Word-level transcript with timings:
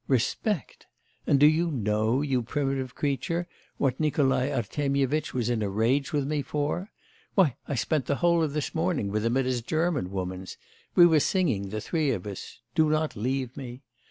Respect! 0.07 0.87
And 1.27 1.39
do 1.39 1.45
you 1.45 1.69
know, 1.69 2.23
you 2.23 2.41
primitive 2.41 2.95
creature, 2.95 3.47
what 3.77 3.99
Nikolai 3.99 4.49
Artemyevitch 4.49 5.31
was 5.35 5.47
in 5.47 5.61
a 5.61 5.69
rage 5.69 6.11
with 6.11 6.25
me 6.25 6.41
for? 6.41 6.89
Why 7.35 7.57
I 7.67 7.75
spent 7.75 8.07
the 8.07 8.15
whole 8.15 8.41
of 8.41 8.53
this 8.53 8.73
morning 8.73 9.09
with 9.11 9.23
him 9.23 9.37
at 9.37 9.45
his 9.45 9.61
German 9.61 10.09
woman's; 10.09 10.57
we 10.95 11.05
were 11.05 11.19
singing 11.19 11.69
the 11.69 11.81
three 11.81 12.09
of 12.09 12.25
us 12.25 12.61
"Do 12.73 12.89
not 12.89 13.15
leave 13.15 13.55
me." 13.55 13.83